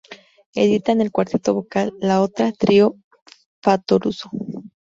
Editan 0.55 0.99
al 0.99 1.11
cuarteto 1.11 1.53
vocal 1.53 1.93
La 1.99 2.21
Otra, 2.23 2.51
Trío 2.53 2.95
Fattoruso. 3.61 4.31